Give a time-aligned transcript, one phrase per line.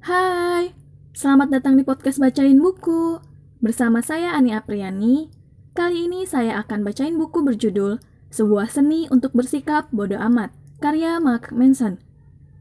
[0.00, 0.72] Hai,
[1.12, 3.20] selamat datang di podcast Bacain Buku.
[3.60, 5.28] Bersama saya Ani Apriani.
[5.76, 8.00] Kali ini saya akan bacain buku berjudul
[8.32, 12.00] Sebuah Seni untuk Bersikap Bodoh Amat, karya Mark Manson.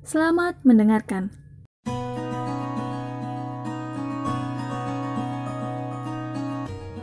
[0.03, 1.31] Selamat mendengarkan.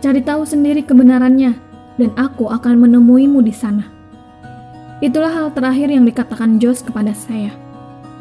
[0.05, 1.57] Cari tahu sendiri kebenarannya,
[1.97, 3.89] dan aku akan menemuimu di sana.
[5.01, 7.57] Itulah hal terakhir yang dikatakan Josh kepada saya.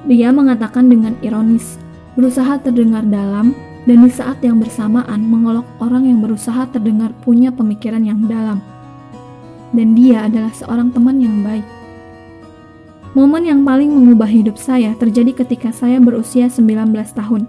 [0.08, 1.76] Dia mengatakan dengan ironis,
[2.16, 8.02] berusaha terdengar dalam, dan di saat yang bersamaan mengolok orang yang berusaha terdengar punya pemikiran
[8.02, 8.60] yang dalam.
[9.76, 11.66] Dan dia adalah seorang teman yang baik.
[13.16, 17.48] Momen yang paling mengubah hidup saya terjadi ketika saya berusia 19 tahun.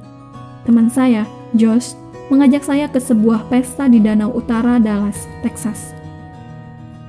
[0.62, 1.27] Teman saya,
[1.58, 1.98] Josh,
[2.30, 5.94] mengajak saya ke sebuah pesta di Danau Utara Dallas, Texas.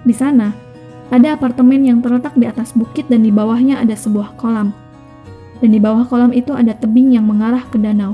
[0.05, 0.53] Di sana,
[1.07, 4.73] ada apartemen yang terletak di atas bukit dan di bawahnya ada sebuah kolam.
[5.57, 8.13] Dan di bawah kolam itu ada tebing yang mengarah ke danau.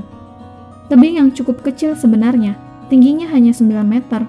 [0.88, 2.56] Tebing yang cukup kecil sebenarnya,
[2.92, 4.24] tingginya hanya 9 meter,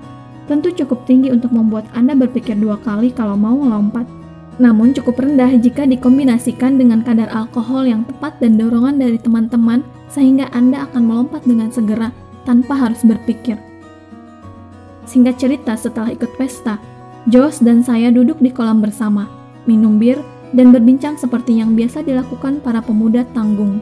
[0.48, 4.08] tentu cukup tinggi untuk membuat Anda berpikir dua kali kalau mau melompat.
[4.56, 10.48] Namun cukup rendah jika dikombinasikan dengan kadar alkohol yang tepat dan dorongan dari teman-teman sehingga
[10.56, 12.16] Anda akan melompat dengan segera
[12.48, 13.60] tanpa harus berpikir.
[15.04, 16.80] Singkat cerita setelah ikut pesta,
[17.28, 19.28] Josh dan saya duduk di kolam bersama,
[19.68, 20.22] minum bir,
[20.54, 23.82] dan berbincang seperti yang biasa dilakukan para pemuda tanggung.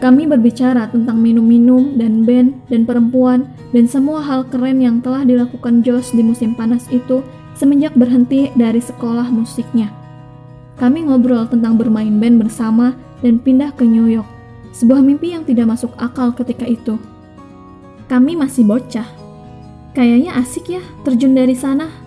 [0.00, 3.44] Kami berbicara tentang minum-minum dan band dan perempuan
[3.76, 7.20] dan semua hal keren yang telah dilakukan Josh di musim panas itu
[7.52, 9.92] semenjak berhenti dari sekolah musiknya.
[10.80, 14.24] Kami ngobrol tentang bermain band bersama dan pindah ke New York,
[14.72, 16.96] sebuah mimpi yang tidak masuk akal ketika itu.
[18.08, 19.04] Kami masih bocah.
[19.92, 21.99] Kayaknya asik ya terjun dari sana.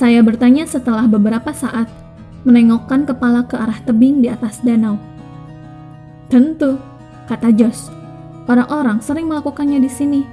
[0.00, 1.84] Saya bertanya setelah beberapa saat,
[2.48, 4.96] menengokkan kepala ke arah tebing di atas danau.
[6.32, 6.80] Tentu,
[7.28, 7.92] kata Josh.
[8.48, 10.24] Orang-orang sering melakukannya di sini.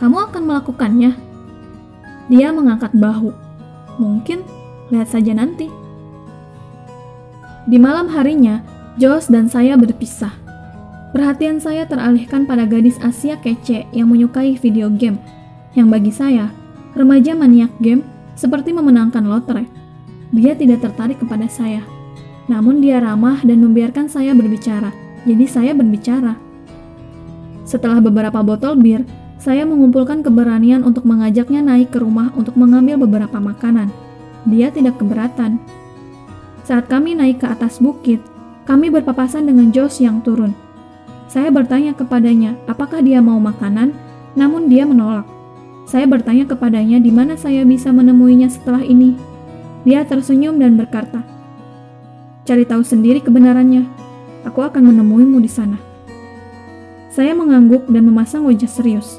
[0.00, 1.12] Kamu akan melakukannya?
[2.32, 3.36] Dia mengangkat bahu.
[4.00, 4.48] Mungkin,
[4.88, 5.68] lihat saja nanti.
[7.68, 8.64] Di malam harinya,
[8.96, 10.32] Josh dan saya berpisah.
[11.12, 15.20] Perhatian saya teralihkan pada gadis Asia kece yang menyukai video game,
[15.76, 16.48] yang bagi saya,
[16.96, 18.00] remaja maniak game
[18.40, 19.68] seperti memenangkan lotre.
[20.32, 21.84] Dia tidak tertarik kepada saya,
[22.48, 24.88] namun dia ramah dan membiarkan saya berbicara,
[25.28, 26.40] jadi saya berbicara.
[27.68, 29.04] Setelah beberapa botol bir,
[29.36, 33.92] saya mengumpulkan keberanian untuk mengajaknya naik ke rumah untuk mengambil beberapa makanan.
[34.48, 35.60] Dia tidak keberatan.
[36.64, 38.24] Saat kami naik ke atas bukit,
[38.64, 40.56] kami berpapasan dengan Josh yang turun.
[41.30, 43.94] Saya bertanya kepadanya apakah dia mau makanan,
[44.34, 45.39] namun dia menolak.
[45.90, 49.18] Saya bertanya kepadanya di mana saya bisa menemuinya setelah ini.
[49.82, 51.26] Dia tersenyum dan berkata,
[52.46, 53.90] "Cari tahu sendiri kebenarannya.
[54.46, 55.82] Aku akan menemuimu di sana."
[57.10, 59.18] Saya mengangguk dan memasang wajah serius.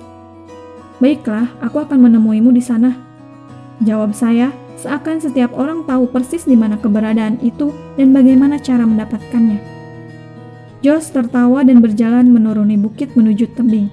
[1.03, 2.95] "Baiklah, aku akan menemuimu di sana."
[3.83, 9.59] Jawab saya, seakan setiap orang tahu persis di mana keberadaan itu dan bagaimana cara mendapatkannya.
[10.79, 13.91] Josh tertawa dan berjalan menuruni bukit menuju tebing.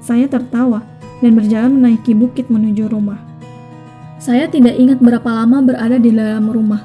[0.00, 0.93] Saya tertawa
[1.24, 3.16] dan berjalan menaiki bukit menuju rumah.
[4.20, 6.84] Saya tidak ingat berapa lama berada di dalam rumah.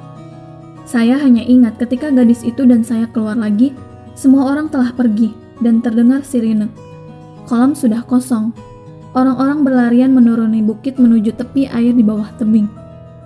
[0.88, 3.76] Saya hanya ingat ketika gadis itu dan saya keluar lagi,
[4.16, 6.72] semua orang telah pergi dan terdengar sirine.
[7.52, 8.56] Kolam sudah kosong.
[9.12, 12.70] Orang-orang berlarian menuruni bukit menuju tepi air di bawah tebing.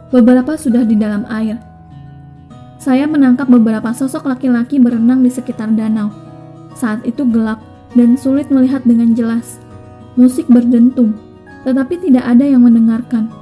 [0.10, 1.60] Beberapa sudah di dalam air,
[2.84, 6.12] saya menangkap beberapa sosok laki-laki berenang di sekitar danau.
[6.76, 7.64] Saat itu gelap
[7.96, 9.63] dan sulit melihat dengan jelas.
[10.14, 11.18] Musik berdentum,
[11.66, 13.34] tetapi tidak ada yang mendengarkan.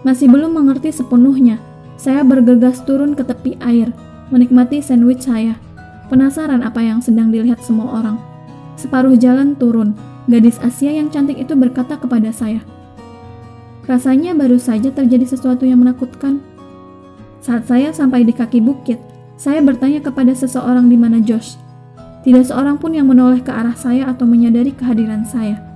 [0.00, 1.60] Masih belum mengerti sepenuhnya,
[2.00, 3.92] saya bergegas turun ke tepi air,
[4.32, 5.60] menikmati sandwich saya.
[6.08, 8.16] Penasaran apa yang sedang dilihat semua orang.
[8.80, 9.92] Separuh jalan turun,
[10.24, 12.64] gadis Asia yang cantik itu berkata kepada saya,
[13.84, 16.40] Rasanya baru saja terjadi sesuatu yang menakutkan.
[17.44, 18.96] Saat saya sampai di kaki bukit,
[19.40, 21.60] saya bertanya kepada seseorang di mana Josh.
[22.20, 25.69] Tidak seorang pun yang menoleh ke arah saya atau menyadari kehadiran saya.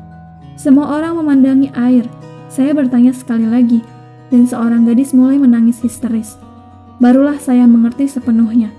[0.54, 2.06] Semua orang memandangi air.
[2.46, 3.82] Saya bertanya sekali lagi,
[4.30, 6.38] dan seorang gadis mulai menangis histeris.
[7.02, 8.70] Barulah saya mengerti sepenuhnya.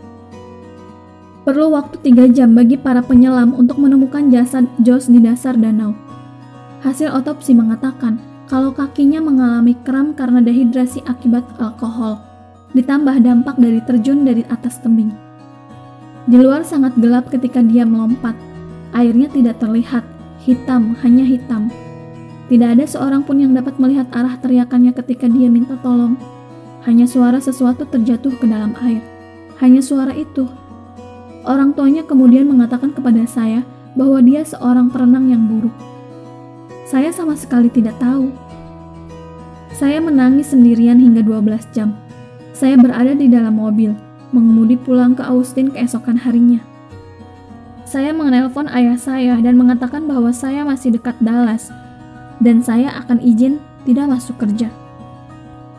[1.43, 5.93] Perlu waktu tiga jam bagi para penyelam untuk menemukan jasad Josh di dasar danau.
[6.81, 8.17] Hasil otopsi mengatakan
[8.49, 12.17] kalau kakinya mengalami kram karena dehidrasi akibat alkohol
[12.75, 15.09] ditambah dampak dari terjun dari atas tebing.
[16.27, 18.35] Di luar sangat gelap ketika dia melompat.
[18.91, 20.03] Airnya tidak terlihat,
[20.45, 21.73] hitam, hanya hitam.
[22.45, 26.13] Tidak ada seorang pun yang dapat melihat arah teriakannya ketika dia minta tolong.
[26.85, 29.01] Hanya suara sesuatu terjatuh ke dalam air.
[29.57, 30.45] Hanya suara itu.
[31.41, 33.65] Orang tuanya kemudian mengatakan kepada saya
[33.97, 35.73] bahwa dia seorang perenang yang buruk.
[36.85, 38.29] Saya sama sekali tidak tahu.
[39.73, 41.97] Saya menangis sendirian hingga 12 jam.
[42.53, 43.97] Saya berada di dalam mobil,
[44.29, 46.74] mengemudi pulang ke Austin keesokan harinya.
[47.85, 51.69] Saya menelpon ayah saya dan mengatakan bahwa saya masih dekat Dallas
[52.41, 54.73] dan saya akan izin tidak masuk kerja.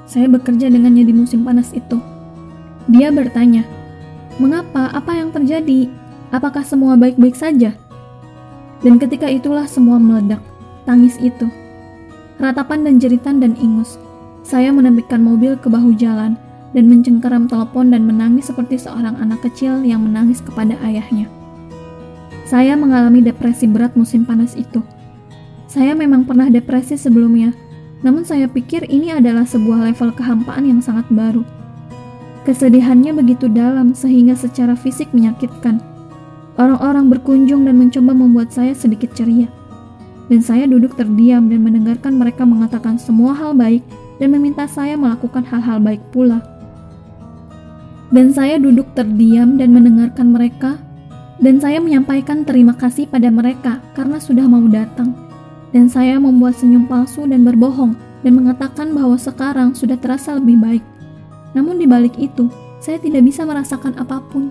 [0.07, 1.99] Saya bekerja dengannya di musim panas itu.
[2.87, 3.67] Dia bertanya,
[4.39, 4.95] "Mengapa?
[4.95, 5.91] Apa yang terjadi?
[6.31, 7.75] Apakah semua baik-baik saja?"
[8.87, 10.39] Dan ketika itulah semua meledak,
[10.87, 11.51] tangis itu.
[12.39, 13.99] Ratapan dan jeritan dan ingus.
[14.47, 16.39] Saya menempatkan mobil ke bahu jalan
[16.71, 21.27] dan mencengkeram telepon dan menangis seperti seorang anak kecil yang menangis kepada ayahnya.
[22.47, 24.79] Saya mengalami depresi berat musim panas itu.
[25.67, 27.51] Saya memang pernah depresi sebelumnya,
[28.07, 31.43] namun saya pikir ini adalah sebuah level kehampaan yang sangat baru.
[32.47, 35.83] Kesedihannya begitu dalam sehingga secara fisik menyakitkan.
[36.55, 39.51] Orang-orang berkunjung dan mencoba membuat saya sedikit ceria.
[40.31, 43.83] Dan saya duduk terdiam dan mendengarkan mereka mengatakan semua hal baik
[44.23, 46.39] dan meminta saya melakukan hal-hal baik pula.
[48.15, 50.79] Dan saya duduk terdiam dan mendengarkan mereka
[51.37, 55.13] dan saya menyampaikan terima kasih pada mereka karena sudah mau datang.
[55.75, 57.93] Dan saya membuat senyum palsu dan berbohong
[58.25, 60.85] dan mengatakan bahwa sekarang sudah terasa lebih baik.
[61.53, 62.49] Namun di balik itu,
[62.81, 64.49] saya tidak bisa merasakan apa pun.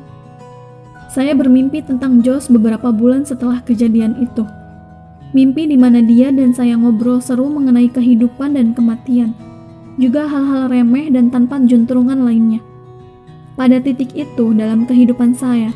[1.10, 4.44] Saya bermimpi tentang Josh beberapa bulan setelah kejadian itu.
[5.32, 9.34] Mimpi di mana dia dan saya ngobrol seru mengenai kehidupan dan kematian.
[9.96, 12.60] Juga hal-hal remeh dan tanpa juntrungan lainnya.
[13.56, 15.72] Pada titik itu dalam kehidupan saya,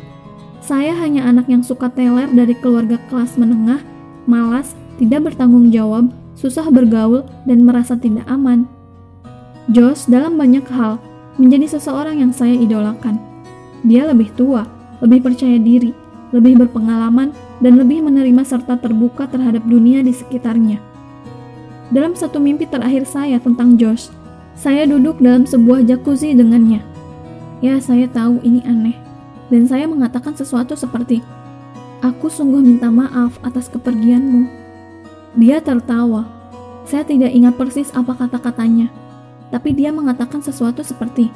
[0.60, 3.80] saya hanya anak yang suka teler dari keluarga kelas menengah,
[4.28, 8.68] malas, tidak bertanggung jawab, susah bergaul, dan merasa tidak aman.
[9.72, 11.00] Josh dalam banyak hal
[11.40, 13.16] menjadi seseorang yang saya idolakan.
[13.88, 14.68] Dia lebih tua,
[15.00, 15.96] lebih percaya diri,
[16.36, 17.32] lebih berpengalaman,
[17.64, 20.76] dan lebih menerima serta terbuka terhadap dunia di sekitarnya.
[21.88, 24.12] Dalam satu mimpi terakhir saya tentang Josh,
[24.52, 26.84] saya duduk dalam sebuah jacuzzi dengannya.
[27.64, 29.09] Ya, saya tahu ini aneh
[29.50, 31.20] dan saya mengatakan sesuatu seperti,
[32.00, 34.48] Aku sungguh minta maaf atas kepergianmu.
[35.36, 36.24] Dia tertawa.
[36.88, 38.88] Saya tidak ingat persis apa kata-katanya,
[39.52, 41.28] tapi dia mengatakan sesuatu seperti,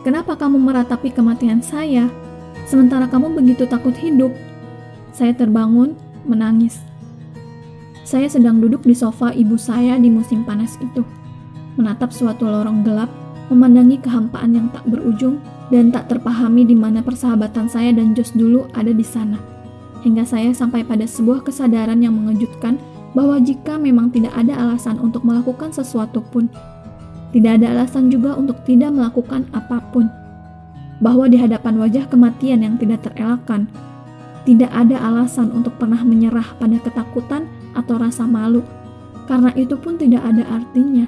[0.00, 2.08] Kenapa kamu meratapi kematian saya,
[2.64, 4.32] sementara kamu begitu takut hidup?
[5.12, 5.92] Saya terbangun,
[6.24, 6.80] menangis.
[8.02, 11.04] Saya sedang duduk di sofa ibu saya di musim panas itu,
[11.76, 13.12] menatap suatu lorong gelap,
[13.52, 15.38] memandangi kehampaan yang tak berujung
[15.70, 19.38] dan tak terpahami di mana persahabatan saya dan Jos dulu ada di sana.
[20.02, 22.76] Hingga saya sampai pada sebuah kesadaran yang mengejutkan
[23.14, 26.50] bahwa jika memang tidak ada alasan untuk melakukan sesuatu pun,
[27.30, 30.10] tidak ada alasan juga untuk tidak melakukan apa pun.
[31.00, 33.70] Bahwa di hadapan wajah kematian yang tidak terelakkan,
[34.44, 37.46] tidak ada alasan untuk pernah menyerah pada ketakutan
[37.78, 38.66] atau rasa malu,
[39.30, 41.06] karena itu pun tidak ada artinya.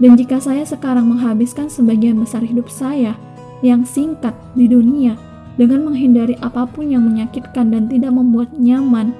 [0.00, 3.14] Dan jika saya sekarang menghabiskan sebagian besar hidup saya
[3.62, 5.14] yang singkat di dunia
[5.56, 9.14] dengan menghindari apa pun yang menyakitkan dan tidak membuat nyaman.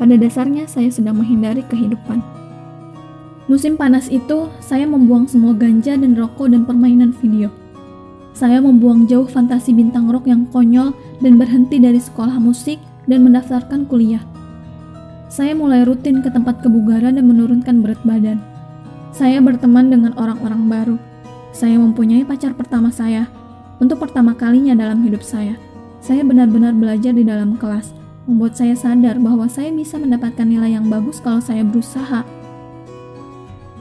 [0.00, 2.24] Pada dasarnya, saya sedang menghindari kehidupan.
[3.50, 7.52] Musim panas itu, saya membuang semua ganja dan rokok dan permainan video.
[8.32, 12.80] Saya membuang jauh fantasi bintang rock yang konyol dan berhenti dari sekolah musik
[13.10, 14.22] dan mendaftarkan kuliah.
[15.28, 18.40] Saya mulai rutin ke tempat kebugaran dan menurunkan berat badan.
[19.10, 20.96] Saya berteman dengan orang-orang baru.
[21.50, 23.26] Saya mempunyai pacar pertama saya
[23.80, 25.56] untuk pertama kalinya dalam hidup saya,
[26.04, 27.96] saya benar-benar belajar di dalam kelas,
[28.28, 32.22] membuat saya sadar bahwa saya bisa mendapatkan nilai yang bagus kalau saya berusaha.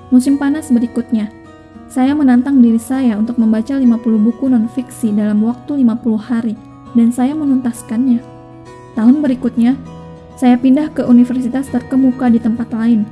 [0.08, 1.28] Musim panas berikutnya,
[1.92, 6.56] saya menantang diri saya untuk membaca 50 buku non-fiksi dalam waktu 50 hari,
[6.96, 8.24] dan saya menuntaskannya.
[8.96, 9.76] Tahun berikutnya,
[10.40, 13.04] saya pindah ke universitas terkemuka di tempat lain,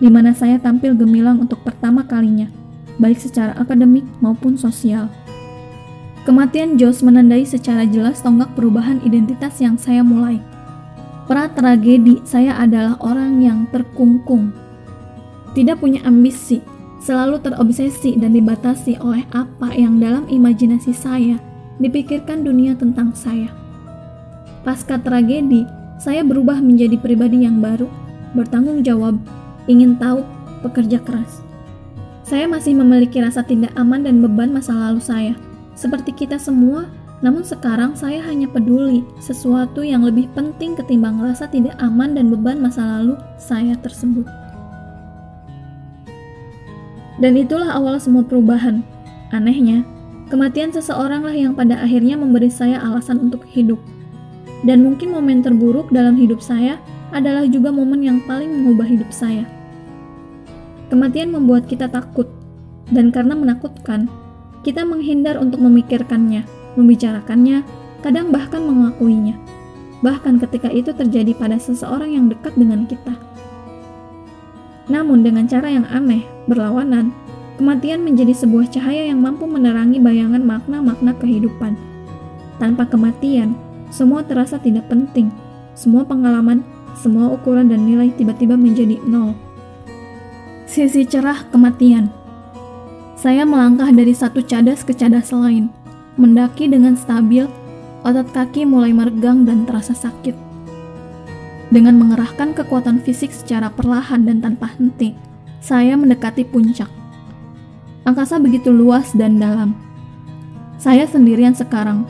[0.00, 2.48] di mana saya tampil gemilang untuk pertama kalinya,
[2.96, 5.12] baik secara akademik maupun sosial.
[6.20, 10.36] Kematian Josh menandai secara jelas tonggak perubahan identitas yang saya mulai.
[11.24, 14.52] Pra tragedi, saya adalah orang yang terkungkung,
[15.56, 16.60] tidak punya ambisi,
[17.00, 21.40] selalu terobsesi dan dibatasi oleh apa yang dalam imajinasi saya
[21.80, 23.48] dipikirkan dunia tentang saya.
[24.60, 25.64] Pasca tragedi,
[25.96, 27.88] saya berubah menjadi pribadi yang baru,
[28.36, 29.16] bertanggung jawab,
[29.72, 30.20] ingin tahu,
[30.60, 31.40] bekerja keras.
[32.28, 35.32] Saya masih memiliki rasa tidak aman dan beban masa lalu saya
[35.74, 41.76] seperti kita semua, namun sekarang saya hanya peduli sesuatu yang lebih penting ketimbang rasa tidak
[41.78, 44.24] aman dan beban masa lalu saya tersebut.
[47.20, 48.80] Dan itulah awal semua perubahan.
[49.30, 49.84] Anehnya,
[50.30, 53.82] Kematian seseoranglah yang pada akhirnya memberi saya alasan untuk hidup.
[54.62, 56.78] Dan mungkin momen terburuk dalam hidup saya
[57.10, 59.42] adalah juga momen yang paling mengubah hidup saya.
[60.86, 62.30] Kematian membuat kita takut,
[62.94, 64.06] dan karena menakutkan,
[64.60, 66.44] kita menghindar untuk memikirkannya,
[66.76, 67.64] membicarakannya,
[68.04, 69.36] kadang bahkan mengakuinya.
[70.00, 73.16] Bahkan ketika itu terjadi pada seseorang yang dekat dengan kita.
[74.88, 77.12] Namun dengan cara yang aneh, berlawanan,
[77.60, 81.76] Kematian menjadi sebuah cahaya yang mampu menerangi bayangan makna-makna kehidupan.
[82.56, 83.52] Tanpa kematian,
[83.92, 85.28] semua terasa tidak penting.
[85.76, 86.64] Semua pengalaman,
[86.96, 89.36] semua ukuran dan nilai tiba-tiba menjadi nol.
[90.64, 92.08] Sisi cerah kematian.
[93.20, 95.68] Saya melangkah dari satu cadas ke cadas lain,
[96.16, 97.44] mendaki dengan stabil,
[98.00, 100.32] otot kaki mulai meregang dan terasa sakit.
[101.68, 105.12] Dengan mengerahkan kekuatan fisik secara perlahan dan tanpa henti,
[105.60, 106.88] saya mendekati puncak.
[108.08, 109.76] Angkasa begitu luas dan dalam.
[110.80, 112.08] Saya sendirian sekarang.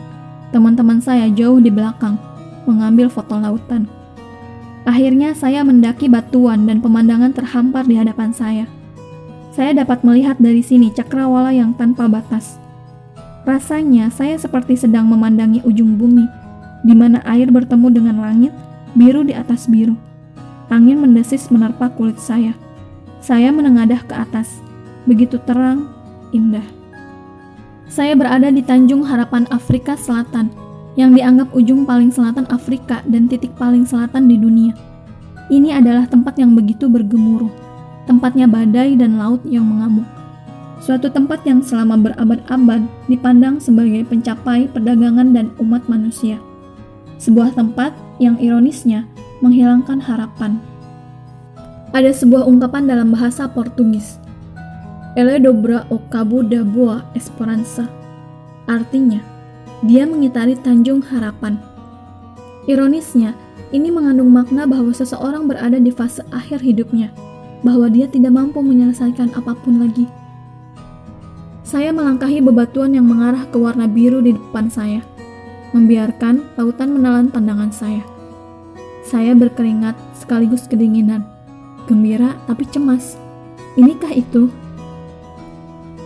[0.55, 2.23] Teman-teman saya jauh di belakang,
[2.71, 3.91] mengambil foto lautan.
[4.87, 8.71] Akhirnya saya mendaki batuan dan pemandangan terhampar di hadapan saya.
[9.51, 12.57] Saya dapat melihat dari sini cakrawala yang tanpa batas.
[13.43, 16.29] Rasanya saya seperti sedang memandangi ujung bumi,
[16.87, 18.55] di mana air bertemu dengan langit,
[18.95, 19.99] biru di atas biru.
[20.71, 22.55] Angin mendesis menerpa kulit saya.
[23.19, 24.63] Saya menengadah ke atas
[25.09, 25.91] begitu terang,
[26.31, 26.65] indah.
[27.91, 30.55] Saya berada di Tanjung Harapan Afrika Selatan,
[30.95, 34.75] yang dianggap ujung paling selatan Afrika dan titik paling selatan di dunia.
[35.51, 37.51] Ini adalah tempat yang begitu bergemuruh,
[38.05, 40.07] tempatnya badai dan laut yang mengamuk.
[40.81, 46.41] Suatu tempat yang selama berabad-abad dipandang sebagai pencapai perdagangan dan umat manusia.
[47.21, 49.05] Sebuah tempat yang ironisnya
[49.45, 50.57] menghilangkan harapan.
[51.93, 54.21] Ada sebuah ungkapan dalam bahasa Portugis
[55.19, 57.91] Ele dobra o cabo da boa esperança.
[58.71, 59.19] Artinya,
[59.83, 61.59] dia mengitari Tanjung Harapan.
[62.71, 63.35] Ironisnya,
[63.75, 67.11] ini mengandung makna bahwa seseorang berada di fase akhir hidupnya,
[67.61, 70.09] bahwa dia tidak mampu menyelesaikan apa pun lagi.
[71.65, 75.07] Saya melangkahi bebatuan yang mengarah ke warna biru di depan saya,
[75.71, 78.03] membiarkan lautan menelan pandangan saya.
[79.07, 81.23] Saya berkeringat sekaligus kedinginan,
[81.87, 83.15] gembira tapi cemas.
[83.79, 84.51] Inikah itu?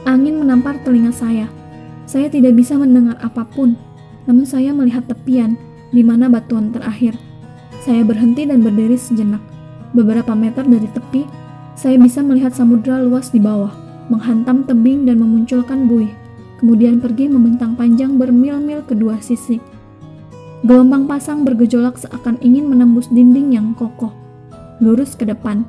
[0.05, 1.49] Angin menampar telinga saya.
[2.05, 3.73] Saya tidak bisa mendengar apa pun,
[4.29, 5.57] namun saya melihat tepian
[5.89, 7.17] di mana batuan terakhir.
[7.81, 9.41] Saya berhenti dan berdiri sejenak.
[9.97, 11.25] Beberapa meter dari tepi,
[11.75, 13.75] saya bisa melihat samudera luas di bawah,
[14.07, 16.11] menghantam tebing dan memunculkan buih,
[16.63, 19.59] kemudian pergi membentang panjang bermil-mil kedua sisi.
[20.65, 24.15] Gelombang pasang bergejolak seakan ingin menembus dinding yang kokoh,
[24.81, 25.67] lurus ke depan,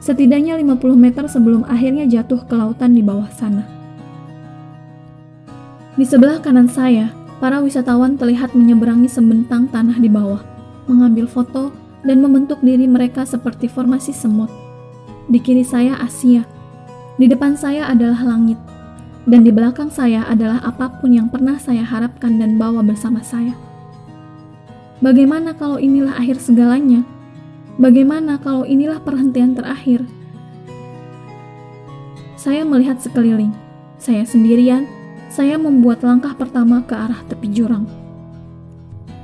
[0.00, 3.68] setidaknya 50 meter sebelum akhirnya jatuh ke lautan di bawah sana.
[5.98, 10.40] Di sebelah kanan saya, para wisatawan terlihat menyeberangi sebentang tanah di bawah,
[10.88, 11.68] mengambil foto
[12.00, 14.48] dan membentuk diri mereka seperti formasi semut.
[15.30, 16.42] Di kiri saya Asia,
[17.14, 18.58] di depan saya adalah langit,
[19.30, 23.54] dan di belakang saya adalah apa pun yang pernah saya harapkan dan bawa bersama saya.
[24.98, 27.06] Bagaimana kalau inilah akhir segalanya?
[27.78, 30.02] Bagaimana kalau inilah perhentian terakhir?
[32.34, 33.54] Saya melihat sekeliling.
[34.02, 34.90] Saya sendirian.
[35.30, 37.86] Saya membuat langkah pertama ke arah tepi jurang.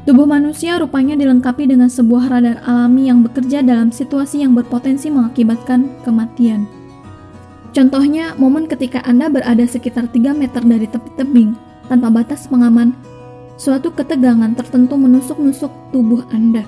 [0.07, 5.91] Tubuh manusia rupanya dilengkapi dengan sebuah radar alami yang bekerja dalam situasi yang berpotensi mengakibatkan
[6.07, 6.71] kematian.
[7.75, 11.59] Contohnya, momen ketika Anda berada sekitar 3 meter dari tepi tebing,
[11.91, 12.95] tanpa batas pengaman,
[13.59, 16.63] suatu ketegangan tertentu menusuk-nusuk tubuh Anda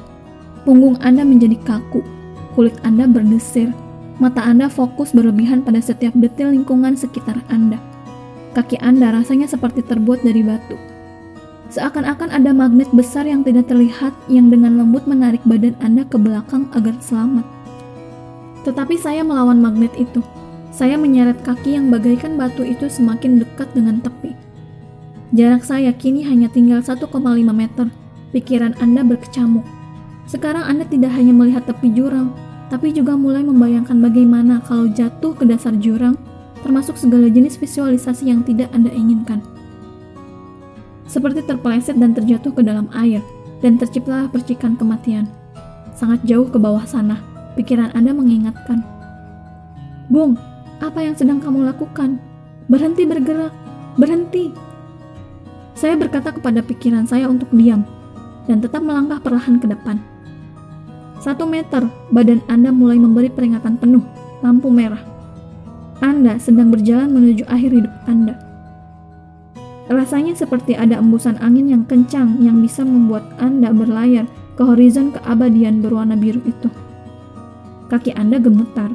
[0.68, 2.04] Punggung Anda menjadi kaku,
[2.52, 3.72] kulit Anda berdesir,
[4.20, 7.80] mata Anda fokus berlebihan pada setiap detil lingkungan sekitar Anda.
[8.52, 10.76] Kaki Anda rasanya seperti terbuat dari batu.
[11.68, 16.72] Seakan-akan ada magnet besar yang tidak terlihat yang dengan lembut menarik badan Anda ke belakang
[16.72, 17.44] agar selamat.
[18.64, 20.24] Tetapi saya melawan magnet itu.
[20.72, 24.32] Saya menyeret kaki yang bagaikan batu itu semakin dekat dengan tepi.
[25.36, 27.04] Jarak saya kini hanya tinggal 1,5
[27.52, 27.86] meter.
[28.32, 29.78] Pikiran Anda berkecamuk
[30.28, 32.36] sekarang Anda tidak hanya melihat tepi jurang,
[32.68, 36.20] tapi juga mulai membayangkan bagaimana kalau jatuh ke dasar jurang,
[36.60, 39.40] termasuk segala jenis visualisasi yang tidak Anda inginkan.
[41.08, 43.24] Seperti terpeleset dan terjatuh ke dalam air,
[43.64, 45.24] dan terciptalah percikan kematian.
[45.96, 47.18] Sangat jauh ke bawah sana,
[47.56, 48.84] pikiran Anda mengingatkan.
[50.12, 50.36] Bung,
[50.78, 52.20] apa yang sedang kamu lakukan?
[52.68, 53.50] Berhenti bergerak,
[53.96, 54.52] berhenti.
[55.74, 57.82] Saya berkata kepada pikiran saya untuk diam,
[58.46, 59.98] dan tetap melangkah perlahan ke depan.
[61.18, 64.04] Satu meter, badan Anda mulai memberi peringatan penuh,
[64.44, 65.02] lampu merah.
[65.98, 68.47] Anda sedang berjalan menuju akhir hidup Anda.
[69.88, 75.80] Rasanya seperti ada embusan angin yang kencang yang bisa membuat Anda berlayar ke horizon keabadian
[75.80, 76.68] berwarna biru itu.
[77.88, 78.92] Kaki Anda gemetar.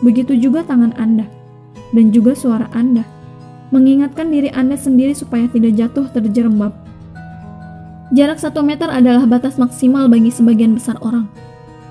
[0.00, 1.28] Begitu juga tangan Anda
[1.92, 3.04] dan juga suara Anda.
[3.68, 6.72] Mengingatkan diri Anda sendiri supaya tidak jatuh terjerembab.
[8.16, 11.28] Jarak satu meter adalah batas maksimal bagi sebagian besar orang.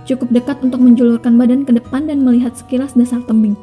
[0.10, 3.54] Cukup dekat untuk menjulurkan badan ke depan dan melihat sekilas dasar tembing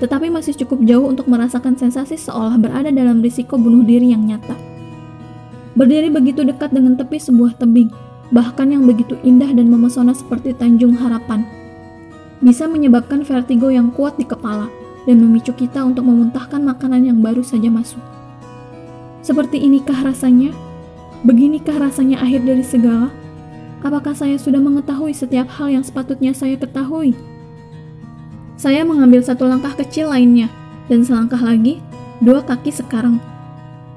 [0.00, 4.56] tetapi masih cukup jauh untuk merasakan sensasi seolah berada dalam risiko bunuh diri yang nyata.
[5.76, 7.92] Berdiri begitu dekat dengan tepi sebuah tebing,
[8.32, 11.46] bahkan yang begitu indah dan memesona seperti Tanjung Harapan,
[12.40, 14.72] bisa menyebabkan vertigo yang kuat di kepala
[15.04, 18.00] dan memicu kita untuk memuntahkan makanan yang baru saja masuk.
[19.20, 20.50] Seperti inikah rasanya?
[21.20, 23.12] Beginikah rasanya akhir dari segala?
[23.84, 27.12] Apakah saya sudah mengetahui setiap hal yang sepatutnya saya ketahui?
[28.60, 30.52] Saya mengambil satu langkah kecil lainnya,
[30.92, 31.80] dan selangkah lagi,
[32.20, 33.16] dua kaki sekarang.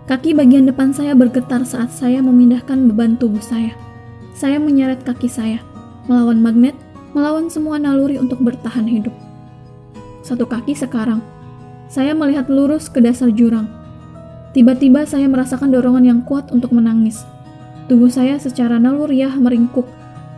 [0.08, 3.76] Kaki bagian depan saya bergetar saat saya memindahkan beban tubuh saya.
[4.32, 5.60] Saya menyeret kaki saya,
[6.08, 6.80] melawan magnet,
[7.12, 9.12] melawan semua naluri untuk bertahan hidup.
[10.24, 11.20] Satu kaki sekarang,
[11.92, 13.68] saya melihat lurus ke dasar jurang.
[14.56, 17.28] Tiba-tiba saya merasakan dorongan yang kuat untuk menangis.
[17.92, 19.84] Tubuh saya secara naluriah meringkuk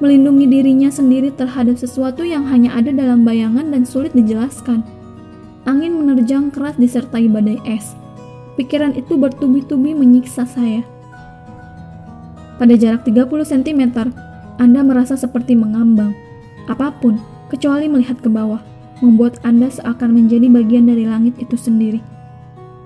[0.04, 4.84] melindungi dirinya sendiri terhadap sesuatu yang hanya ada dalam bayangan dan sulit dijelaskan.
[5.66, 7.96] Angin menerjang keras disertai badai es.
[8.60, 10.84] Pikiran itu bertubi-tubi menyiksa saya.
[12.56, 13.82] Pada jarak 30 cm,
[14.56, 16.16] Anda merasa seperti mengambang.
[16.72, 17.20] Apa pun,
[17.52, 18.64] kecuali melihat ke bawah,
[19.04, 22.00] membuat Anda seakan menjadi bagian dari langit itu sendiri.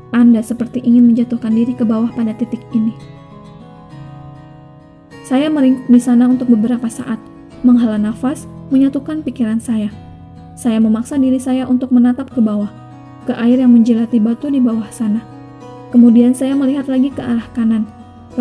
[0.09, 3.18] Anda seperti ingin menjatuhkan diri ke bawah pada titik ini.
[5.29, 7.21] Saya meringkuk di sana untuk beberapa saat,
[7.62, 9.93] menghela nafas, menyatukan pikiran saya.
[10.57, 12.74] Saya memaksa diri saya untuk menatap ke bawah,
[13.29, 15.21] ke air yang menjilati batu di bawah sana.
[15.93, 17.86] Kemudian saya melihat lagi ke arah kanan.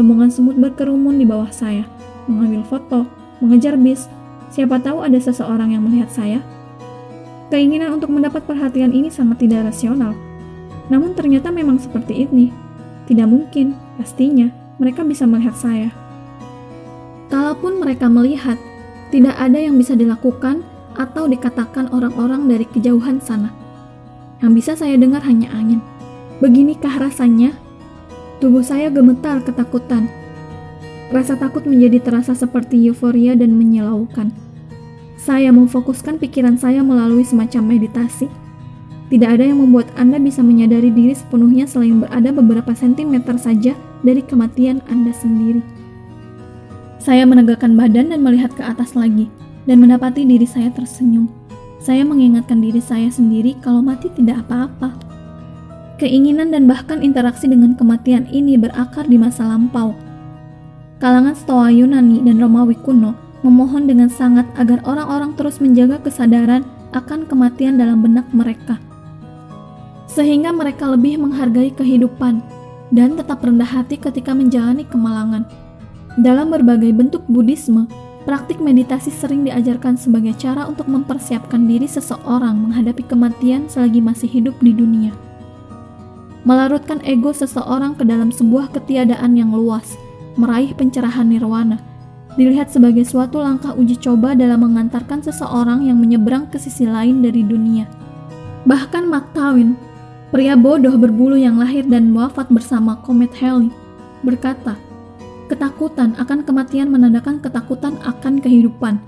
[0.00, 1.84] Rombongan semut berkerumun di bawah saya,
[2.24, 3.04] mengambil foto,
[3.44, 4.08] mengejar bis.
[4.48, 6.40] Siapa tahu ada seseorang yang melihat saya.
[7.52, 10.16] Keinginan untuk mendapat perhatian ini sangat tidak rasional.
[10.88, 12.48] Namun ternyata memang seperti ini.
[13.04, 14.48] Tidak mungkin, pastinya,
[14.80, 16.07] mereka bisa melihat saya.
[17.28, 18.56] Kalaupun mereka melihat,
[19.12, 20.64] tidak ada yang bisa dilakukan
[20.96, 23.52] atau dikatakan orang-orang dari kejauhan sana.
[24.40, 25.84] Yang bisa saya dengar hanya angin.
[26.40, 27.52] Beginikah rasanya?
[28.40, 30.08] Tubuh saya gemetar ketakutan.
[31.08, 34.32] Rasa takut menjadi terasa seperti euforia dan menyilaukan.
[35.18, 38.30] Saya memfokuskan pikiran saya melalui semacam meditasi.
[39.08, 43.72] Tidak ada yang membuat Anda bisa menyadari diri sepenuhnya selain berada beberapa sentimeter saja
[44.04, 45.77] dari kematian Anda sendiri.
[46.98, 49.30] Saya menegakkan badan dan melihat ke atas lagi,
[49.70, 51.30] dan mendapati diri saya tersenyum.
[51.78, 54.98] Saya mengingatkan diri saya sendiri kalau mati tidak apa-apa.
[55.98, 59.94] Keinginan dan bahkan interaksi dengan kematian ini berakar di masa lampau.
[60.98, 63.14] Kalangan Stoa Yunani dan Romawi kuno
[63.46, 68.82] memohon dengan sangat agar orang-orang terus menjaga kesadaran akan kematian dalam benak mereka.
[70.10, 72.42] Sehingga mereka lebih menghargai kehidupan
[72.90, 75.46] dan tetap rendah hati ketika menjalani kemalangan.
[76.18, 77.86] Dalam berbagai bentuk Buddhisme,
[78.26, 84.58] praktik meditasi sering diajarkan sebagai cara untuk mempersiapkan diri seseorang menghadapi kematian selagi masih hidup
[84.58, 85.14] di dunia.
[86.42, 89.94] Melarutkan ego seseorang ke dalam sebuah ketiadaan yang luas,
[90.34, 91.78] meraih pencerahan nirwana,
[92.34, 97.46] dilihat sebagai suatu langkah uji coba dalam mengantarkan seseorang yang menyeberang ke sisi lain dari
[97.46, 97.86] dunia.
[98.66, 99.78] Bahkan Mark Twain,
[100.34, 103.70] pria bodoh berbulu yang lahir dan wafat bersama komet Halley,
[104.26, 104.74] berkata,
[105.48, 109.00] Ketakutan akan kematian menandakan ketakutan akan kehidupan.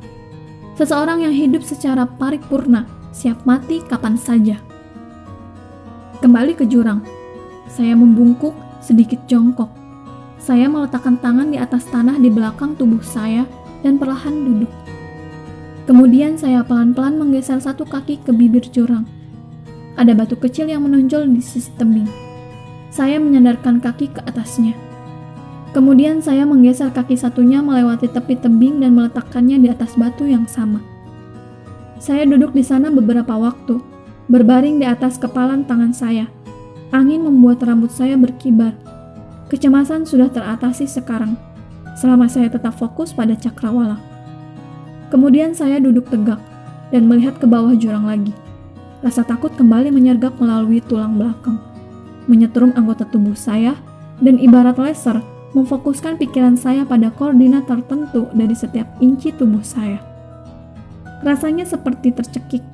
[0.72, 4.56] Seseorang yang hidup secara paripurna, siap mati kapan saja.
[6.24, 7.04] Kembali ke jurang.
[7.68, 9.68] Saya membungkuk, sedikit jongkok.
[10.40, 13.44] Saya meletakkan tangan di atas tanah di belakang tubuh saya
[13.84, 14.72] dan perlahan duduk.
[15.84, 19.04] Kemudian saya pelan-pelan menggeser satu kaki ke bibir jurang.
[20.00, 22.08] Ada batu kecil yang menonjol di sisi tebing.
[22.88, 24.72] Saya menyandarkan kaki ke atasnya
[25.70, 30.82] Kemudian saya menggeser kaki satunya melewati tepi tebing dan meletakkannya di atas batu yang sama.
[32.02, 33.78] Saya duduk di sana beberapa waktu,
[34.26, 36.26] berbaring di atas kepalan tangan saya.
[36.90, 38.74] Angin membuat rambut saya berkibar.
[39.46, 41.38] Kecemasan sudah teratasi sekarang,
[41.94, 44.02] selama saya tetap fokus pada cakrawala.
[45.06, 46.42] Kemudian saya duduk tegak
[46.90, 48.34] dan melihat ke bawah jurang lagi.
[49.06, 51.62] Rasa takut kembali menyergap melalui tulang belakang,
[52.26, 53.78] menyetrum anggota tubuh saya,
[54.18, 59.98] dan ibarat laser memfokuskan pikiran saya pada koordinat tertentu dari setiap inci tubuh saya.
[61.20, 62.64] Rasanya seperti tercekik,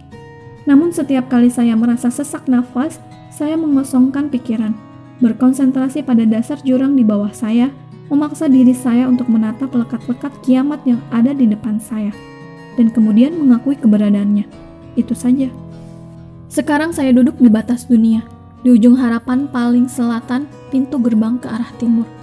[0.66, 2.98] namun setiap kali saya merasa sesak nafas,
[3.30, 4.74] saya mengosongkan pikiran.
[5.16, 7.72] berkonsentrasi pada dasar jurang di bawah saya,
[8.12, 12.12] memaksa diri saya untuk menatap lekat-lekat kiamat yang ada di depan saya,
[12.76, 14.44] dan kemudian mengakui keberadaannya.
[14.92, 15.48] Itu saja.
[16.52, 18.28] Sekarang saya duduk di batas dunia,
[18.60, 22.15] di ujung harapan paling selatan, pintu gerbang ke arah timur.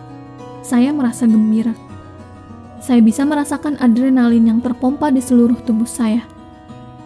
[0.63, 1.75] Saya merasa gembira.
[2.79, 6.23] Saya bisa merasakan adrenalin yang terpompa di seluruh tubuh saya.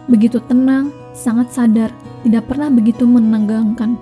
[0.06, 1.90] Begitu tenang, sangat sadar,
[2.22, 3.98] tidak pernah begitu menegangkan.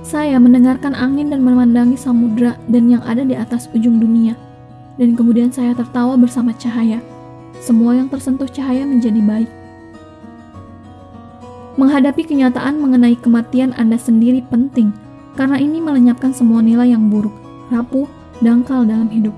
[0.00, 4.32] Saya mendengarkan angin dan memandangi samudra dan yang ada di atas ujung dunia.
[4.96, 7.04] Dan kemudian saya tertawa bersama cahaya.
[7.60, 9.50] Semua yang tersentuh cahaya menjadi baik.
[11.76, 14.90] Menghadapi kenyataan mengenai kematian Anda sendiri penting,
[15.36, 18.08] karena ini melenyapkan semua nilai yang buruk, rapuh,
[18.40, 19.34] dangkal dalam hidup.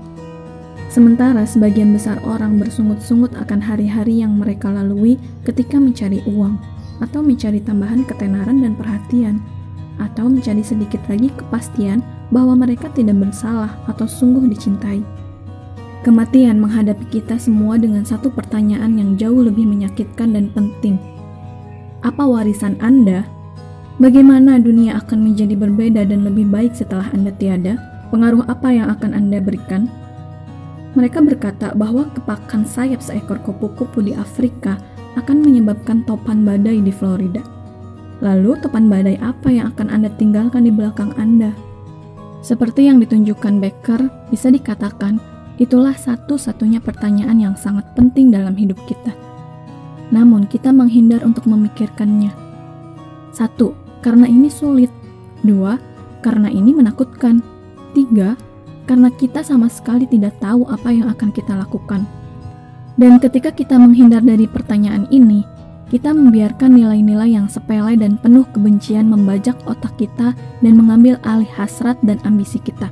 [0.91, 5.15] Sementara sebagian besar orang bersungut-sungut akan hari-hari yang mereka lalui
[5.47, 6.59] ketika mencari uang,
[6.99, 9.39] atau mencari tambahan ketenaran dan perhatian,
[10.03, 14.99] atau mencari sedikit lagi kepastian bahwa mereka tidak bersalah atau sungguh dicintai.
[16.03, 20.99] Kematian menghadapi kita semua dengan satu pertanyaan yang jauh lebih menyakitkan dan penting–
[22.01, 23.29] apa warisan Anda?
[24.01, 27.77] Bagaimana dunia akan menjadi berbeda dan lebih baik setelah Anda tiada?
[28.11, 29.87] Pengaruh apa yang akan Anda berikan?
[30.93, 34.75] Mereka berkata bahwa kepakan sayap seekor kupu-kupu di Afrika
[35.15, 37.39] akan menyebabkan topan badai di Florida.
[38.19, 41.55] Lalu, topan badai apa yang akan Anda tinggalkan di belakang Anda?
[42.43, 45.17] Seperti yang ditunjukkan Becker, bisa dikatakan
[45.57, 49.15] itulah satu-satunya pertanyaan yang sangat penting dalam hidup kita
[50.11, 52.29] namun kita menghindar untuk memikirkannya.
[53.31, 54.91] Satu, karena ini sulit.
[55.41, 55.79] Dua,
[56.19, 57.41] karena ini menakutkan.
[57.91, 58.39] Tiga,
[58.87, 62.07] karena kita sama sekali tidak tahu apa yang akan kita lakukan.
[62.99, 65.43] Dan ketika kita menghindar dari pertanyaan ini,
[65.91, 71.99] kita membiarkan nilai-nilai yang sepele dan penuh kebencian membajak otak kita dan mengambil alih hasrat
[72.03, 72.87] dan ambisi kita,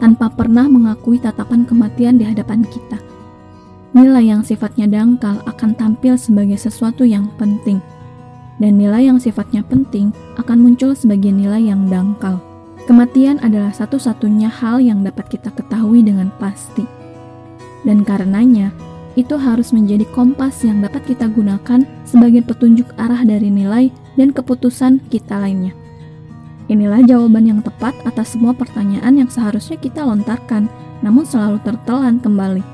[0.00, 2.96] tanpa pernah mengakui tatapan kematian di hadapan kita
[3.96, 7.80] nilai yang sifatnya dangkal akan tampil sebagai sesuatu yang penting,
[8.60, 12.38] dan nilai yang sifatnya penting akan muncul sebagai nilai yang dangkal.
[12.88, 16.88] Kematian adalah satu-satunya hal yang dapat kita ketahui dengan pasti,
[17.84, 18.72] dan karenanya
[19.12, 25.04] itu harus menjadi kompas yang dapat kita gunakan sebagai petunjuk arah dari nilai dan keputusan
[25.12, 25.76] kita lainnya.
[26.72, 30.72] Inilah jawaban yang tepat atas semua pertanyaan yang seharusnya kita lontarkan,
[31.04, 32.64] namun selalu tertelan kembali.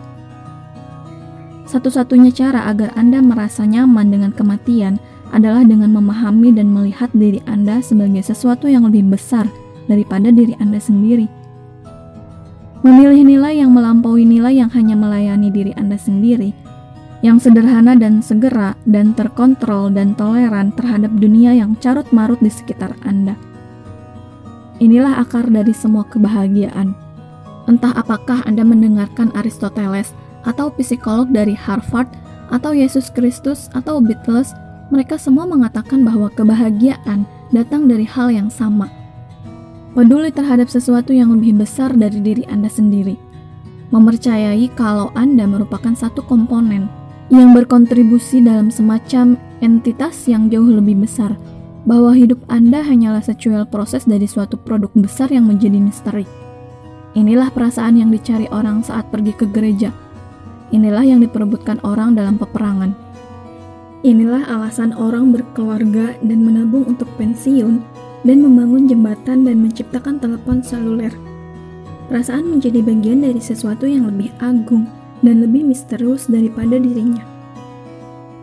[1.67, 5.03] Satu-satunya cara agar Anda merasa nyaman dengan kematian
[5.35, 9.51] adalah dengan memahami dan melihat diri Anda sebagai sesuatu yang lebih besar
[9.91, 11.27] daripada diri Anda sendiri.
[12.85, 16.53] Memilih nilai yang melampaui nilai yang hanya melayani diri Anda sendiri,
[17.25, 23.33] yang sederhana dan segera dan terkontrol dan toleran terhadap dunia yang carut-marut di sekitar Anda.
[24.85, 26.93] Inilah akar dari semua kebahagiaan.
[27.65, 30.13] Entah apakah Anda mendengarkan Aristoteles
[30.45, 32.13] atau psikolog dari Harvard,
[32.53, 34.53] atau Yesus Kristus, atau Beatles,
[34.93, 37.25] mereka semua mengatakan bahwa kebahagiaan
[37.57, 38.93] datang dari hal yang sama.
[39.95, 43.15] Peduli terhadap sesuatu yang lebih besar dari diri Anda sendiri.
[43.95, 46.91] Mempercayai kalau Anda merupakan satu komponen
[47.31, 51.39] yang berkontribusi dalam semacam entitas yang jauh lebih besar,
[51.87, 56.27] bahwa hidup Anda hanyalah secuil proses dari suatu produk besar yang menjadi misteri.
[57.15, 59.95] Inilah perasaan yang dicari orang saat pergi ke gereja,
[60.75, 62.99] Inilah yang diperebutkan orang dalam peperangan.
[64.03, 67.79] Inilah alasan orang berkeluarga dan menabung untuk pensiun
[68.25, 71.13] dan membangun jembatan dan menciptakan telepon seluler.
[72.09, 74.89] Perasaan menjadi bagian dari sesuatu yang lebih agung
[75.25, 77.25] dan lebih misterius daripada dirinya.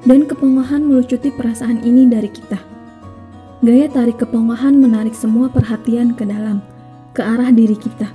[0.01, 2.57] Dan kepongahan melucuti perasaan ini dari kita.
[3.61, 6.65] Gaya tarik kepongahan menarik semua perhatian ke dalam,
[7.13, 8.09] ke arah diri kita,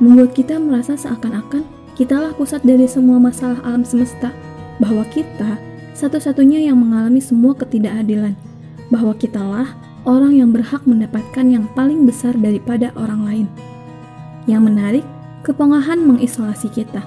[0.00, 4.28] membuat kita merasa seakan-akan Kitalah pusat dari semua masalah alam semesta,
[4.76, 5.56] bahwa kita
[5.96, 8.36] satu-satunya yang mengalami semua ketidakadilan,
[8.92, 9.72] bahwa kitalah
[10.06, 13.46] orang yang berhak mendapatkan yang paling besar daripada orang lain.
[14.46, 15.04] Yang menarik,
[15.42, 17.02] kepongahan mengisolasi kita.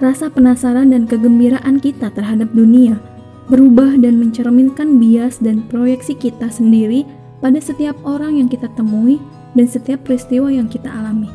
[0.00, 2.96] Rasa penasaran dan kegembiraan kita terhadap dunia
[3.46, 7.06] berubah dan mencerminkan bias dan proyeksi kita sendiri
[7.38, 9.22] pada setiap orang yang kita temui
[9.54, 11.30] dan setiap peristiwa yang kita alami.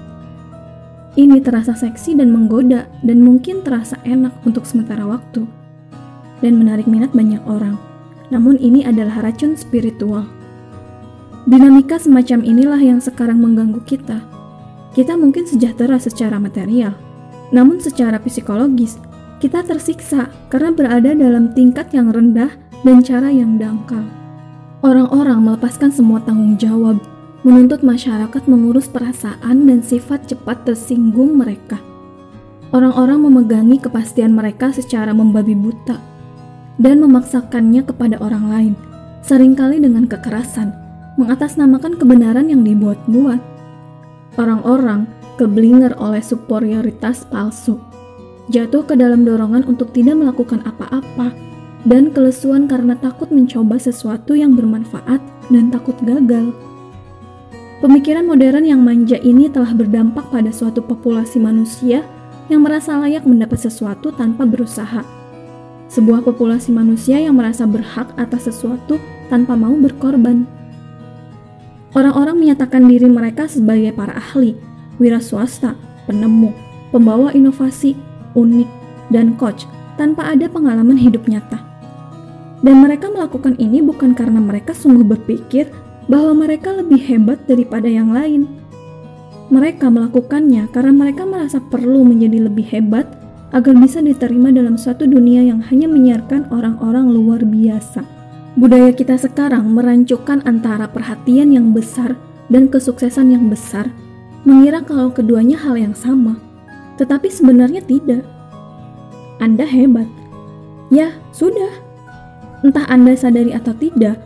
[1.15, 5.43] Ini terasa seksi dan menggoda dan mungkin terasa enak untuk sementara waktu
[6.39, 7.75] dan menarik minat banyak orang.
[8.31, 10.23] Namun ini adalah racun spiritual.
[11.49, 14.21] Dinamika semacam inilah yang sekarang mengganggu kita.
[14.93, 16.93] Kita mungkin sejahtera secara material,
[17.49, 19.01] namun secara psikologis
[19.41, 22.53] kita tersiksa karena berada dalam tingkat yang rendah
[22.85, 24.05] dan cara yang dangkal.
[24.85, 27.01] Orang-orang melepaskan semua tanggung jawab,
[27.41, 31.81] menuntut masyarakat mengurus perasaan dan sifat cepat tersinggung mereka.
[32.69, 35.97] Orang-orang memegangi kepastian mereka secara membabi buta
[36.77, 38.73] dan memaksakannya kepada orang lain,
[39.25, 40.80] sering kali dengan kekerasan,
[41.21, 43.37] mengatasnamakan kebenaran yang dibuat-buat.
[44.41, 45.05] Orang-orang
[45.37, 47.77] keblinger oleh superioritas palsu,
[48.49, 51.33] jatuh ke dalam dorongan untuk tidak melakukan apa-apa,
[51.85, 55.21] dan kelesuan karena takut mencoba sesuatu yang bermanfaat
[55.53, 56.53] dan takut gagal.
[57.81, 62.05] Pemikiran modern yang manja ini telah berdampak pada suatu populasi manusia
[62.49, 65.01] yang merasa layak mendapat sesuatu tanpa berusaha
[65.91, 68.95] sebuah populasi manusia yang merasa berhak atas sesuatu
[69.27, 70.47] tanpa mau berkorban.
[71.91, 74.55] Orang-orang menyatakan diri mereka sebagai para ahli,
[74.95, 75.75] wira swasta,
[76.07, 76.55] penemu,
[76.95, 77.99] pembawa inovasi,
[78.31, 78.69] unik,
[79.11, 79.67] dan coach
[79.99, 81.59] tanpa ada pengalaman hidup nyata.
[82.63, 85.67] Dan mereka melakukan ini bukan karena mereka sungguh berpikir
[86.07, 88.47] bahwa mereka lebih hebat daripada yang lain.
[89.51, 93.03] Mereka melakukannya karena mereka merasa perlu menjadi lebih hebat
[93.51, 98.20] agar bisa diterima dalam suatu dunia yang hanya menyiarkan orang-orang luar biasa.
[98.59, 102.19] Budaya kita sekarang merancukan antara perhatian yang besar
[102.51, 103.87] dan kesuksesan yang besar,
[104.43, 106.35] mengira kalau keduanya hal yang sama,
[106.99, 108.27] tetapi sebenarnya tidak.
[109.39, 110.11] Anda hebat.
[110.91, 111.71] Ya, sudah.
[112.59, 114.19] Entah Anda sadari atau tidak,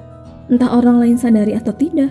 [0.49, 2.09] entah orang lain sadari atau tidak.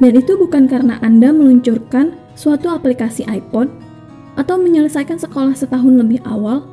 [0.00, 3.68] Dan itu bukan karena Anda meluncurkan suatu aplikasi iPod
[4.40, 6.64] atau menyelesaikan sekolah setahun lebih awal,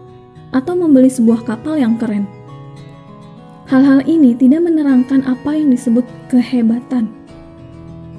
[0.56, 2.37] atau membeli sebuah kapal yang keren.
[3.68, 7.12] Hal-hal ini tidak menerangkan apa yang disebut kehebatan.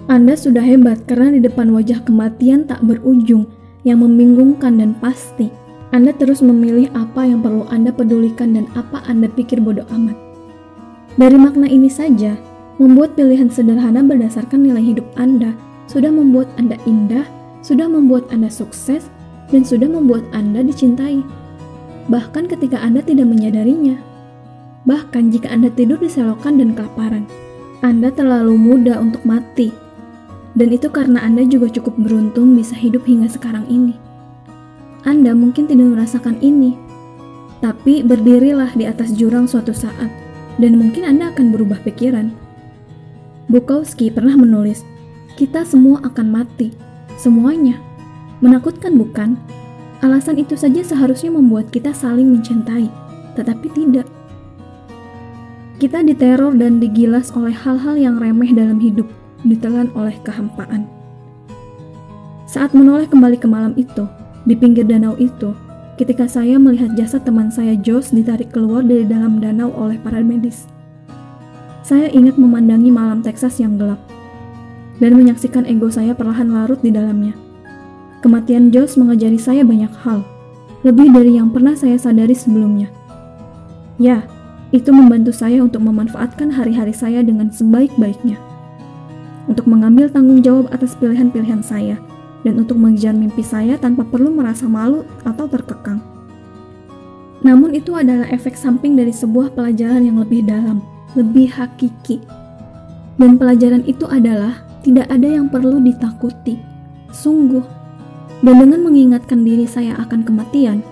[0.05, 3.49] Anda sudah hebat karena di depan wajah kematian tak berujung
[3.85, 5.49] yang membingungkan dan pasti.
[5.89, 10.17] Anda terus memilih apa yang perlu Anda pedulikan dan apa Anda pikir bodoh amat.
[11.17, 12.37] Dari makna ini saja,
[12.77, 15.57] membuat pilihan sederhana berdasarkan nilai hidup Anda
[15.89, 17.25] sudah membuat Anda indah,
[17.65, 19.09] sudah membuat Anda sukses,
[19.49, 21.25] dan sudah membuat Anda dicintai,
[22.13, 24.08] bahkan ketika Anda tidak menyadarinya.
[24.89, 27.29] Bahkan jika Anda tidur di selokan dan kelaparan,
[27.85, 29.69] Anda terlalu muda untuk mati.
[30.57, 34.01] Dan itu karena Anda juga cukup beruntung bisa hidup hingga sekarang ini.
[35.05, 36.73] Anda mungkin tidak merasakan ini,
[37.61, 40.09] tapi berdirilah di atas jurang suatu saat,
[40.57, 42.33] dan mungkin Anda akan berubah pikiran.
[43.47, 44.83] Bukowski pernah menulis,
[45.37, 46.73] "Kita semua akan mati,
[47.21, 47.79] semuanya."
[48.41, 49.37] Menakutkan bukan?
[50.01, 52.89] Alasan itu saja seharusnya membuat kita saling mencintai,
[53.37, 54.18] tetapi tidak.
[55.79, 59.07] Kita diteror dan digilas oleh hal-hal yang remeh dalam hidup,
[59.47, 60.91] ditelan oleh kehampaan.
[62.51, 64.03] Saat menoleh kembali ke malam itu,
[64.43, 65.55] di pinggir danau itu,
[65.95, 70.67] ketika saya melihat jasad teman saya Josh ditarik keluar dari dalam danau oleh para medis.
[71.87, 74.03] Saya ingat memandangi malam Texas yang gelap,
[74.99, 77.39] dan menyaksikan ego saya perlahan larut di dalamnya
[78.19, 80.27] Kematian Josh mengajari saya banyak hal,
[80.83, 82.91] lebih dari yang pernah saya sadari sebelumnya.
[83.95, 84.27] Ya,
[84.69, 88.37] itu membantu saya untuk memanfaatkan hari-hari saya dengan sebaik-baiknya.
[89.49, 91.97] Untuk mengambil tanggung jawab atas pilihan-pilihan saya,
[92.45, 96.05] dan untuk mengejar mimpi saya tanpa perlu merasa malu atau terkekang.
[97.41, 100.85] Namun itu adalah efek samping dari sebuah pelajaran yang lebih dalam,
[101.17, 102.21] lebih hakiki.
[103.17, 106.61] Dan pelajaran itu adalah tidak ada yang perlu ditakuti.
[107.09, 107.65] Sungguh,
[108.45, 110.85] dan dengan mengingatkan diri saya akan kematian,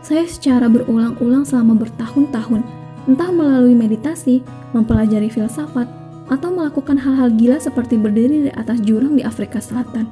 [0.00, 2.64] saya secara berulang-ulang selama bertahun-tahun,
[3.08, 4.44] entah melalui meditasi,
[4.76, 5.88] mempelajari filsafat,
[6.28, 10.04] atau melakukan hal-hal gila seperti berdiri di atas jurang di Afrika Selatan.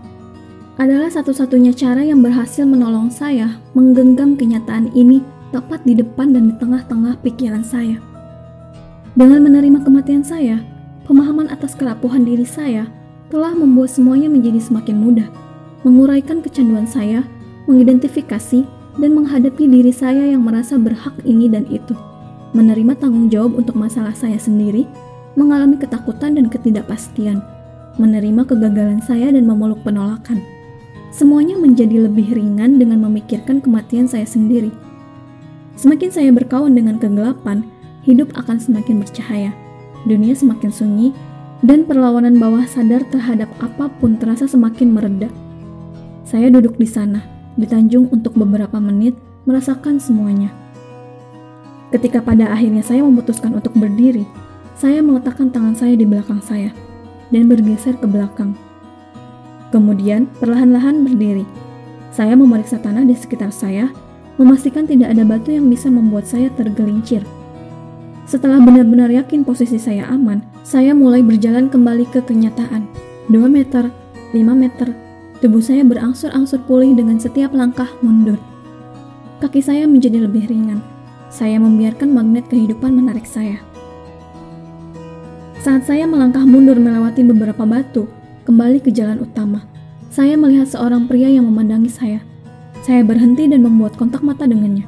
[0.80, 5.20] Adalah satu-satunya cara yang berhasil menolong saya menggenggam kenyataan ini
[5.52, 8.00] tepat di depan dan di tengah-tengah pikiran saya.
[9.16, 10.60] Dengan menerima kematian saya,
[11.04, 12.88] pemahaman atas kerapuhan diri saya
[13.28, 15.28] telah membuat semuanya menjadi semakin mudah
[15.86, 17.22] menguraikan kecanduan saya,
[17.70, 18.66] mengidentifikasi,
[18.98, 21.94] dan menghadapi diri saya yang merasa berhak ini dan itu,
[22.56, 24.88] menerima tanggung jawab untuk masalah saya sendiri,
[25.36, 27.44] mengalami ketakutan dan ketidakpastian,
[28.00, 30.40] menerima kegagalan saya dan memeluk penolakan.
[31.12, 34.72] Semuanya menjadi lebih ringan dengan memikirkan kematian saya sendiri.
[35.76, 37.68] Semakin saya berkawan dengan kegelapan,
[38.08, 39.52] hidup akan semakin bercahaya,
[40.08, 41.12] dunia semakin sunyi,
[41.60, 45.32] dan perlawanan bawah sadar terhadap apa pun terasa semakin meredah.
[46.24, 47.24] Saya duduk di sana,
[47.56, 50.65] di Tanjung untuk beberapa menit, merasakan semuanya.
[51.96, 54.28] Ketika pada akhirnya saya memutuskan untuk berdiri,
[54.76, 56.68] saya meletakkan tangan saya di belakang saya
[57.32, 58.52] dan bergeser ke belakang.
[59.72, 61.48] Kemudian, perlahan-lahan berdiri.
[62.12, 63.88] Saya memeriksa tanah di sekitar saya,
[64.36, 67.24] memastikan tidak ada batu yang bisa membuat saya tergelincir.
[68.28, 72.84] Setelah benar-benar yakin posisi saya aman, saya mulai berjalan kembali ke kenyataan
[73.32, 73.88] 2 meter,
[74.36, 74.92] 5 meter,
[75.40, 78.36] tubuh saya berangsur-angsur pulih dengan setiap langkah mundur.
[79.40, 80.95] Kaki saya menjadi lebih ringan.
[81.26, 83.58] Saya membiarkan magnet kehidupan menarik saya.
[85.66, 88.06] Saat saya melangkah mundur melewati beberapa batu,
[88.46, 89.66] kembali ke jalan utama,
[90.14, 92.22] saya melihat seorang pria yang memandangi saya.
[92.86, 94.86] Saya berhenti dan membuat kontak mata dengannya.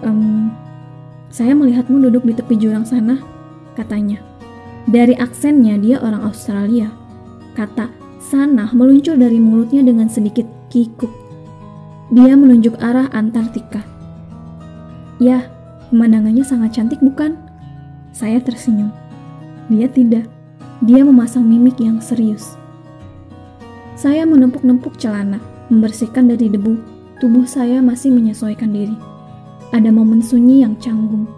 [0.00, 0.48] Um,
[1.28, 3.20] saya melihatmu duduk di tepi jurang sana,
[3.76, 4.24] katanya.
[4.88, 6.88] Dari aksennya dia orang Australia.
[7.52, 7.92] Kata
[8.24, 11.12] sana meluncur dari mulutnya dengan sedikit kikuk.
[12.08, 13.91] Dia menunjuk arah Antartika.
[15.22, 15.46] Ya,
[15.94, 17.38] pemandangannya sangat cantik bukan?
[18.10, 18.90] Saya tersenyum.
[19.70, 20.26] Dia tidak.
[20.82, 22.58] Dia memasang mimik yang serius.
[23.94, 25.38] Saya menempuk-nempuk celana,
[25.70, 26.74] membersihkan dari debu.
[27.22, 28.98] Tubuh saya masih menyesuaikan diri.
[29.70, 31.30] Ada momen sunyi yang canggung.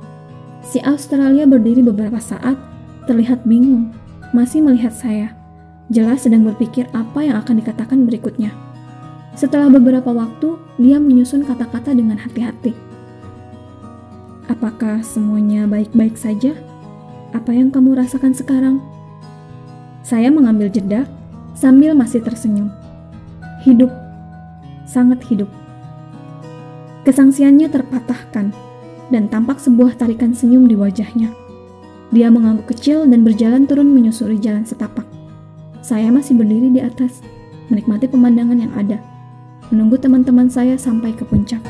[0.64, 2.56] Si Australia berdiri beberapa saat,
[3.04, 3.92] terlihat bingung,
[4.32, 5.36] masih melihat saya.
[5.92, 8.48] Jelas sedang berpikir apa yang akan dikatakan berikutnya.
[9.36, 12.93] Setelah beberapa waktu, dia menyusun kata-kata dengan hati-hati.
[14.44, 16.52] Apakah semuanya baik-baik saja?
[17.32, 18.76] Apa yang kamu rasakan sekarang?
[20.04, 21.08] Saya mengambil jeda
[21.56, 22.68] sambil masih tersenyum.
[23.64, 23.88] Hidup,
[24.84, 25.48] sangat hidup.
[27.08, 28.52] Kesangsiannya terpatahkan
[29.08, 31.32] dan tampak sebuah tarikan senyum di wajahnya.
[32.12, 35.08] Dia mengangguk kecil dan berjalan turun menyusuri jalan setapak.
[35.80, 37.24] Saya masih berdiri di atas,
[37.72, 39.00] menikmati pemandangan yang ada,
[39.72, 41.64] menunggu teman-teman saya sampai ke puncak.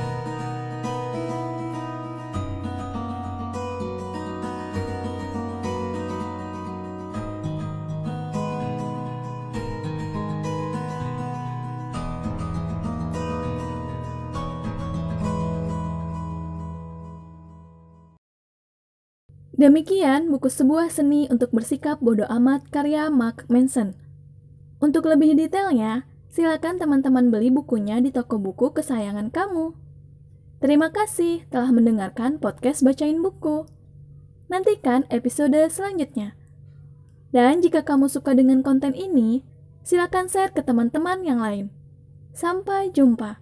[19.65, 23.97] Demikian buku sebuah seni untuk bersikap bodoh amat karya Mark Manson.
[24.77, 29.73] Untuk lebih detailnya, silakan teman-teman beli bukunya di toko buku kesayangan kamu.
[30.61, 33.65] Terima kasih telah mendengarkan podcast Bacain Buku.
[34.53, 36.37] Nantikan episode selanjutnya.
[37.33, 39.49] Dan jika kamu suka dengan konten ini,
[39.81, 41.73] silakan share ke teman-teman yang lain.
[42.37, 43.41] Sampai jumpa.